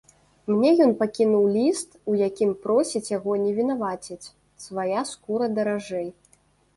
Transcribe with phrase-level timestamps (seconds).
[0.51, 4.31] Мне ён пакінуў ліст, у якім просіць яго не вінаваціць,
[4.65, 6.09] свая скура даражэй.